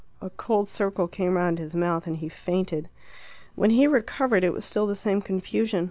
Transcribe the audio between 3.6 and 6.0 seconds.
he recovered it was still the same confusion.